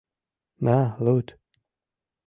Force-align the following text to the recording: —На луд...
—На 0.65 0.77
луд... 1.03 1.27